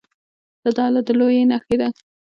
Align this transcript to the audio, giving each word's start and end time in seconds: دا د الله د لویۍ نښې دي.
دا 0.63 0.69
د 0.75 0.77
الله 0.85 1.01
د 1.07 1.09
لویۍ 1.19 1.43
نښې 1.51 1.75
دي. 1.81 1.87